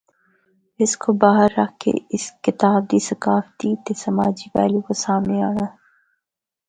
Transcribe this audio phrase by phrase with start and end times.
[0.81, 5.71] اس کو باہر رکھ کہ اس کتاب دی ثقافتی تے سماجی پہلو کو سامنڑے آنڑاں۔